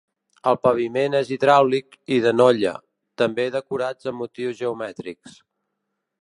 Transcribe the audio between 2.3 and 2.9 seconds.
Nolla,